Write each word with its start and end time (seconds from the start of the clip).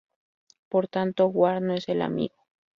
Por 0.67 0.87
tanto, 0.87 1.27
Ward 1.27 1.61
no 1.61 1.75
es 1.75 1.87
"el 1.87 2.01
amigo". 2.01 2.33